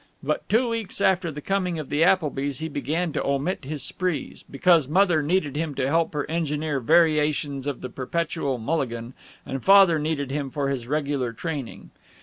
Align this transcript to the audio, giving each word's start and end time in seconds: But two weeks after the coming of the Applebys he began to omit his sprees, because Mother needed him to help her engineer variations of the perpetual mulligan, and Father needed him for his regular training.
But 0.23 0.49
two 0.49 0.67
weeks 0.67 0.99
after 0.99 1.29
the 1.29 1.41
coming 1.41 1.77
of 1.77 1.89
the 1.89 2.03
Applebys 2.03 2.57
he 2.57 2.67
began 2.67 3.13
to 3.13 3.23
omit 3.23 3.65
his 3.65 3.83
sprees, 3.83 4.43
because 4.49 4.87
Mother 4.87 5.21
needed 5.21 5.55
him 5.55 5.75
to 5.75 5.87
help 5.87 6.13
her 6.15 6.25
engineer 6.27 6.79
variations 6.79 7.67
of 7.67 7.81
the 7.81 7.89
perpetual 7.91 8.57
mulligan, 8.57 9.13
and 9.45 9.63
Father 9.63 9.99
needed 9.99 10.31
him 10.31 10.49
for 10.49 10.69
his 10.69 10.87
regular 10.87 11.33
training. 11.33 11.91